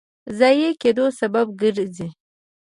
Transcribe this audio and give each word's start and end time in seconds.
ضایع 0.39 0.71
کېدو 0.81 1.05
سبب 1.19 1.47
ګرځي. 1.61 2.07